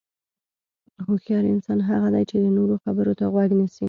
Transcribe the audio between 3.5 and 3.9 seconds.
نیسي.